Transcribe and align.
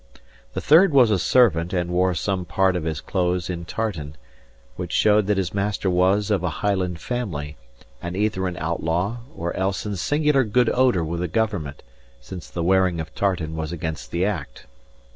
The 0.53 0.61
third 0.61 0.93
was 0.95 1.11
a 1.11 1.19
servant, 1.19 1.73
and 1.73 1.91
wore 1.91 2.15
some 2.15 2.43
part 2.43 2.75
of 2.75 2.85
his 2.85 3.01
clothes 3.01 3.51
in 3.51 3.65
tartan, 3.65 4.15
which 4.75 4.91
showed 4.93 5.27
that 5.27 5.37
his 5.37 5.53
master 5.53 5.91
was 5.91 6.31
of 6.31 6.41
a 6.43 6.49
Highland 6.65 6.99
family, 6.99 7.55
and 8.01 8.17
either 8.17 8.47
an 8.47 8.57
outlaw 8.57 9.17
or 9.35 9.55
else 9.55 9.85
in 9.85 9.95
singular 9.97 10.43
good 10.43 10.71
odour 10.71 11.03
with 11.03 11.19
the 11.19 11.27
Government, 11.27 11.83
since 12.19 12.49
the 12.49 12.63
wearing 12.63 12.99
of 12.99 13.13
tartan 13.13 13.55
was 13.55 13.71
against 13.71 14.09
the 14.09 14.25
Act. 14.25 14.65